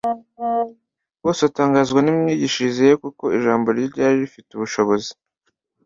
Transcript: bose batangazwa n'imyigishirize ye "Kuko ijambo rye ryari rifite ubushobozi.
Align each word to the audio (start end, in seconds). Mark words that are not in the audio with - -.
bose 1.23 1.41
batangazwa 1.47 1.99
n'imyigishirize 2.01 2.81
ye 2.89 2.93
"Kuko 3.03 3.23
ijambo 3.37 3.67
rye 3.75 3.85
ryari 3.93 4.15
rifite 4.23 4.49
ubushobozi. 4.53 5.11